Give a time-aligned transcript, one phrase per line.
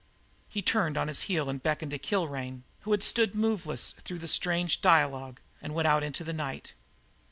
[0.49, 4.81] He turned on his heel, beckoned to Kilrain, who had stood moveless through the strange
[4.81, 6.73] dialogue, and went out into the night.